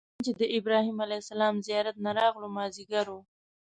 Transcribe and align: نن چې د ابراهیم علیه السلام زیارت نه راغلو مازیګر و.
نن 0.13 0.21
چې 0.27 0.31
د 0.41 0.43
ابراهیم 0.57 0.97
علیه 1.05 1.21
السلام 1.23 1.55
زیارت 1.67 1.95
نه 2.05 2.11
راغلو 2.19 2.47
مازیګر 2.55 3.05
و. 3.11 3.15